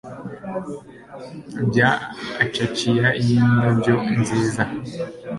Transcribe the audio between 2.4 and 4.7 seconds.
acacia yindabyo nziza